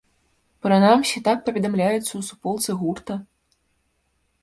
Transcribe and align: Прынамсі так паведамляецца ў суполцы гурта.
Прынамсі 0.65 1.17
так 1.27 1.37
паведамляецца 1.51 2.09
ў 2.09 2.21
суполцы 2.31 2.71
гурта. 2.83 3.23